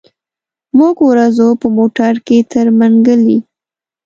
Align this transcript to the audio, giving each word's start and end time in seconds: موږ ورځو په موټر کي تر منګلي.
موږ 0.77 0.95
ورځو 1.09 1.47
په 1.61 1.67
موټر 1.77 2.13
کي 2.27 2.37
تر 2.51 2.65
منګلي. 2.79 3.37